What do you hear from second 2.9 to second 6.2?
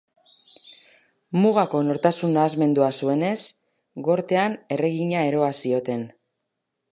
zuenez, Gortean Erregina Eroa zioten.